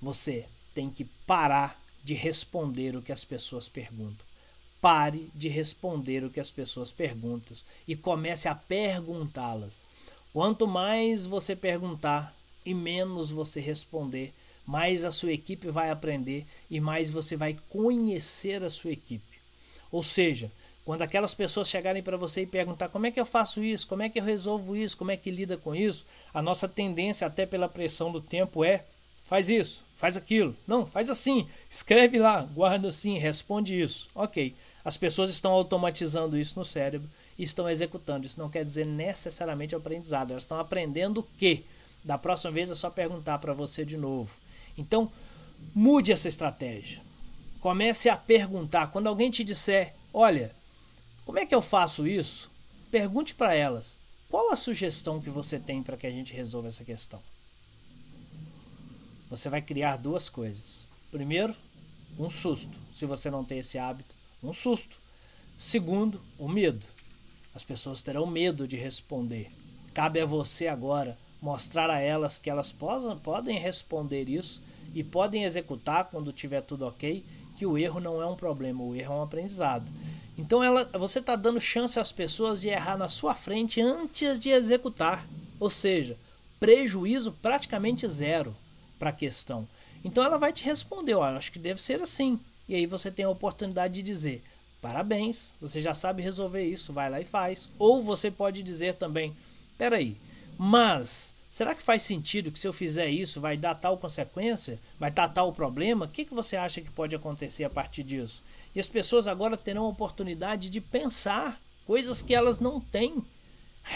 Você 0.00 0.46
tem 0.74 0.90
que 0.90 1.04
parar 1.26 1.80
de 2.02 2.14
responder 2.14 2.96
o 2.96 3.02
que 3.02 3.12
as 3.12 3.24
pessoas 3.24 3.68
perguntam. 3.68 4.26
Pare 4.80 5.30
de 5.34 5.48
responder 5.48 6.24
o 6.24 6.30
que 6.30 6.40
as 6.40 6.50
pessoas 6.50 6.90
perguntam 6.90 7.56
e 7.86 7.94
comece 7.94 8.48
a 8.48 8.54
perguntá-las. 8.54 9.86
Quanto 10.32 10.66
mais 10.66 11.26
você 11.26 11.54
perguntar 11.54 12.34
e 12.64 12.72
menos 12.72 13.30
você 13.30 13.60
responder, 13.60 14.32
mais 14.66 15.04
a 15.04 15.10
sua 15.10 15.32
equipe 15.32 15.68
vai 15.68 15.90
aprender 15.90 16.46
e 16.70 16.80
mais 16.80 17.10
você 17.10 17.36
vai 17.36 17.58
conhecer 17.68 18.62
a 18.62 18.70
sua 18.70 18.92
equipe. 18.92 19.38
Ou 19.90 20.02
seja, 20.02 20.50
quando 20.84 21.02
aquelas 21.02 21.34
pessoas 21.34 21.68
chegarem 21.68 22.02
para 22.02 22.16
você 22.16 22.42
e 22.42 22.46
perguntar 22.46 22.88
como 22.88 23.06
é 23.06 23.10
que 23.10 23.20
eu 23.20 23.26
faço 23.26 23.62
isso, 23.62 23.86
como 23.86 24.02
é 24.02 24.08
que 24.08 24.18
eu 24.18 24.24
resolvo 24.24 24.76
isso, 24.76 24.96
como 24.96 25.10
é 25.10 25.16
que 25.16 25.30
lida 25.30 25.56
com 25.56 25.74
isso, 25.74 26.06
a 26.32 26.40
nossa 26.40 26.68
tendência, 26.68 27.26
até 27.26 27.44
pela 27.44 27.68
pressão 27.68 28.10
do 28.10 28.20
tempo, 28.20 28.64
é 28.64 28.84
faz 29.30 29.48
isso, 29.48 29.84
faz 29.96 30.16
aquilo. 30.16 30.56
Não, 30.66 30.84
faz 30.84 31.08
assim, 31.08 31.46
escreve 31.70 32.18
lá, 32.18 32.42
guarda 32.42 32.88
assim, 32.88 33.16
responde 33.16 33.80
isso. 33.80 34.10
Ok. 34.12 34.56
As 34.84 34.96
pessoas 34.96 35.30
estão 35.30 35.52
automatizando 35.52 36.36
isso 36.36 36.58
no 36.58 36.64
cérebro 36.64 37.08
e 37.38 37.44
estão 37.44 37.70
executando. 37.70 38.26
Isso 38.26 38.40
não 38.40 38.50
quer 38.50 38.64
dizer 38.64 38.84
necessariamente 38.84 39.76
aprendizado. 39.76 40.32
Elas 40.32 40.42
estão 40.42 40.58
aprendendo 40.58 41.20
o 41.20 41.26
quê? 41.38 41.62
Da 42.02 42.18
próxima 42.18 42.50
vez 42.50 42.72
é 42.72 42.74
só 42.74 42.90
perguntar 42.90 43.38
para 43.38 43.52
você 43.52 43.84
de 43.84 43.96
novo. 43.96 44.30
Então, 44.76 45.12
mude 45.72 46.10
essa 46.10 46.26
estratégia. 46.26 47.00
Comece 47.60 48.08
a 48.08 48.16
perguntar. 48.16 48.88
Quando 48.88 49.06
alguém 49.06 49.30
te 49.30 49.44
disser, 49.44 49.94
olha, 50.12 50.50
como 51.24 51.38
é 51.38 51.46
que 51.46 51.54
eu 51.54 51.62
faço 51.62 52.04
isso? 52.04 52.50
Pergunte 52.90 53.32
para 53.32 53.54
elas. 53.54 53.96
Qual 54.28 54.50
a 54.50 54.56
sugestão 54.56 55.20
que 55.20 55.30
você 55.30 55.56
tem 55.58 55.84
para 55.84 55.96
que 55.96 56.06
a 56.06 56.10
gente 56.10 56.32
resolva 56.32 56.66
essa 56.66 56.84
questão? 56.84 57.22
Você 59.30 59.48
vai 59.48 59.62
criar 59.62 59.96
duas 59.96 60.28
coisas. 60.28 60.88
Primeiro, 61.10 61.54
um 62.18 62.28
susto, 62.28 62.76
se 62.94 63.06
você 63.06 63.30
não 63.30 63.44
tem 63.44 63.60
esse 63.60 63.78
hábito 63.78 64.20
um 64.42 64.52
susto. 64.52 64.96
Segundo, 65.58 66.20
o 66.38 66.48
medo. 66.48 66.86
As 67.54 67.62
pessoas 67.62 68.00
terão 68.00 68.26
medo 68.26 68.66
de 68.66 68.76
responder. 68.76 69.50
Cabe 69.92 70.20
a 70.20 70.26
você 70.26 70.66
agora 70.66 71.18
mostrar 71.42 71.90
a 71.90 72.00
elas 72.00 72.38
que 72.38 72.48
elas 72.48 72.72
possam, 72.72 73.18
podem 73.18 73.58
responder 73.58 74.28
isso 74.28 74.62
e 74.94 75.04
podem 75.04 75.44
executar 75.44 76.06
quando 76.06 76.32
tiver 76.32 76.62
tudo 76.62 76.86
ok, 76.86 77.24
que 77.56 77.66
o 77.66 77.76
erro 77.76 78.00
não 78.00 78.20
é 78.22 78.26
um 78.26 78.36
problema, 78.36 78.82
o 78.82 78.94
erro 78.94 79.14
é 79.14 79.16
um 79.16 79.22
aprendizado. 79.22 79.90
Então 80.38 80.62
ela, 80.62 80.84
você 80.98 81.18
está 81.18 81.36
dando 81.36 81.60
chance 81.60 82.00
às 82.00 82.10
pessoas 82.10 82.60
de 82.60 82.68
errar 82.68 82.96
na 82.96 83.08
sua 83.08 83.34
frente 83.34 83.80
antes 83.80 84.40
de 84.40 84.50
executar. 84.50 85.26
Ou 85.58 85.68
seja, 85.68 86.16
prejuízo 86.58 87.32
praticamente 87.42 88.08
zero 88.08 88.56
para 89.00 89.10
a 89.10 89.14
questão. 89.14 89.66
Então 90.04 90.22
ela 90.22 90.38
vai 90.38 90.52
te 90.52 90.62
responder, 90.62 91.14
olha, 91.14 91.38
acho 91.38 91.50
que 91.50 91.58
deve 91.58 91.80
ser 91.80 92.00
assim. 92.00 92.38
E 92.68 92.74
aí 92.76 92.86
você 92.86 93.10
tem 93.10 93.24
a 93.24 93.30
oportunidade 93.30 93.94
de 93.94 94.02
dizer: 94.02 94.44
parabéns, 94.80 95.52
você 95.60 95.80
já 95.80 95.94
sabe 95.94 96.22
resolver 96.22 96.62
isso, 96.62 96.92
vai 96.92 97.10
lá 97.10 97.20
e 97.20 97.24
faz. 97.24 97.68
Ou 97.78 98.02
você 98.02 98.30
pode 98.30 98.62
dizer 98.62 98.94
também: 98.94 99.34
peraí, 99.76 100.16
mas 100.56 101.34
será 101.48 101.74
que 101.74 101.82
faz 101.82 102.02
sentido 102.02 102.52
que 102.52 102.58
se 102.58 102.68
eu 102.68 102.72
fizer 102.72 103.08
isso 103.08 103.40
vai 103.40 103.56
dar 103.56 103.74
tal 103.74 103.96
consequência? 103.96 104.78
Vai 104.98 105.10
dar 105.10 105.28
tal 105.28 105.52
problema? 105.52 106.04
O 106.04 106.08
que, 106.08 106.24
que 106.24 106.34
você 106.34 106.56
acha 106.56 106.80
que 106.80 106.90
pode 106.90 107.16
acontecer 107.16 107.64
a 107.64 107.70
partir 107.70 108.04
disso? 108.04 108.42
E 108.74 108.78
as 108.78 108.86
pessoas 108.86 109.26
agora 109.26 109.56
terão 109.56 109.86
a 109.86 109.88
oportunidade 109.88 110.70
de 110.70 110.80
pensar 110.80 111.60
coisas 111.86 112.22
que 112.22 112.34
elas 112.34 112.60
não 112.60 112.80
têm 112.80 113.24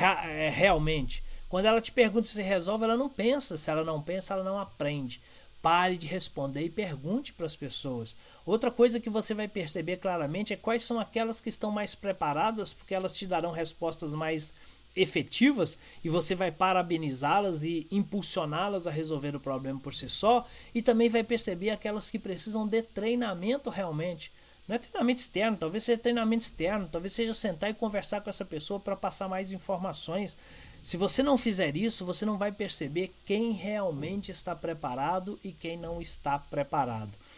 é, 0.00 0.48
realmente. 0.48 1.22
Quando 1.54 1.66
ela 1.66 1.80
te 1.80 1.92
pergunta 1.92 2.26
se 2.26 2.42
resolve, 2.42 2.82
ela 2.82 2.96
não 2.96 3.08
pensa. 3.08 3.56
Se 3.56 3.70
ela 3.70 3.84
não 3.84 4.02
pensa, 4.02 4.34
ela 4.34 4.42
não 4.42 4.58
aprende. 4.58 5.20
Pare 5.62 5.96
de 5.96 6.04
responder 6.04 6.64
e 6.64 6.68
pergunte 6.68 7.32
para 7.32 7.46
as 7.46 7.54
pessoas. 7.54 8.16
Outra 8.44 8.72
coisa 8.72 8.98
que 8.98 9.08
você 9.08 9.34
vai 9.34 9.46
perceber 9.46 9.98
claramente 9.98 10.52
é 10.52 10.56
quais 10.56 10.82
são 10.82 10.98
aquelas 10.98 11.40
que 11.40 11.48
estão 11.48 11.70
mais 11.70 11.94
preparadas, 11.94 12.72
porque 12.72 12.92
elas 12.92 13.12
te 13.12 13.24
darão 13.24 13.52
respostas 13.52 14.10
mais 14.10 14.52
efetivas 14.96 15.78
e 16.02 16.08
você 16.08 16.34
vai 16.34 16.50
parabenizá-las 16.50 17.62
e 17.62 17.86
impulsioná-las 17.88 18.88
a 18.88 18.90
resolver 18.90 19.36
o 19.36 19.40
problema 19.40 19.78
por 19.78 19.94
si 19.94 20.10
só, 20.10 20.44
e 20.74 20.82
também 20.82 21.08
vai 21.08 21.22
perceber 21.22 21.70
aquelas 21.70 22.10
que 22.10 22.18
precisam 22.18 22.66
de 22.66 22.82
treinamento 22.82 23.70
realmente. 23.70 24.32
Não 24.66 24.76
é 24.76 24.78
treinamento 24.78 25.20
externo, 25.20 25.56
talvez 25.58 25.84
seja 25.84 26.00
treinamento 26.00 26.44
externo, 26.44 26.88
talvez 26.90 27.12
seja 27.12 27.34
sentar 27.34 27.68
e 27.68 27.74
conversar 27.74 28.22
com 28.22 28.30
essa 28.30 28.44
pessoa 28.44 28.80
para 28.80 28.96
passar 28.96 29.28
mais 29.28 29.52
informações. 29.52 30.38
Se 30.82 30.96
você 30.96 31.22
não 31.22 31.36
fizer 31.36 31.76
isso, 31.76 32.04
você 32.04 32.24
não 32.24 32.38
vai 32.38 32.50
perceber 32.50 33.14
quem 33.24 33.52
realmente 33.52 34.30
está 34.30 34.54
preparado 34.54 35.38
e 35.44 35.52
quem 35.52 35.76
não 35.76 36.00
está 36.00 36.38
preparado. 36.38 37.12